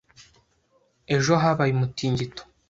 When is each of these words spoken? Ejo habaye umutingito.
Ejo 1.15 1.33
habaye 1.43 1.71
umutingito. 1.75 2.41